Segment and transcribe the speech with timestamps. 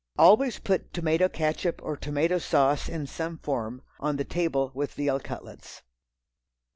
[0.17, 5.19] Always put tomato catsup or tomato sauce, in some form, on the table with veal
[5.19, 5.83] cutlets.